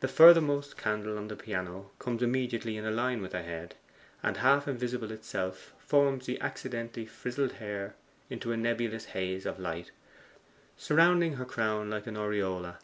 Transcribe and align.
The 0.00 0.08
furthermost 0.08 0.78
candle 0.78 1.18
on 1.18 1.28
the 1.28 1.36
piano 1.36 1.90
comes 1.98 2.22
immediately 2.22 2.78
in 2.78 2.86
a 2.86 2.90
line 2.90 3.20
with 3.20 3.34
her 3.34 3.42
head, 3.42 3.74
and 4.22 4.38
half 4.38 4.66
invisible 4.66 5.10
itself, 5.10 5.74
forms 5.76 6.24
the 6.24 6.40
accidentally 6.40 7.04
frizzled 7.04 7.52
hair 7.60 7.94
into 8.30 8.52
a 8.52 8.56
nebulous 8.56 9.04
haze 9.04 9.44
of 9.44 9.60
light, 9.60 9.90
surrounding 10.78 11.34
her 11.34 11.44
crown 11.44 11.90
like 11.90 12.06
an 12.06 12.16
aureola. 12.16 12.78